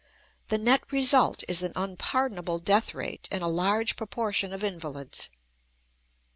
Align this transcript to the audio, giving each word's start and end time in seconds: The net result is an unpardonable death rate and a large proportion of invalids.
The 0.47 0.57
net 0.57 0.81
result 0.91 1.43
is 1.47 1.61
an 1.61 1.73
unpardonable 1.75 2.57
death 2.57 2.95
rate 2.95 3.27
and 3.31 3.43
a 3.43 3.47
large 3.47 3.95
proportion 3.95 4.51
of 4.51 4.63
invalids. 4.63 5.29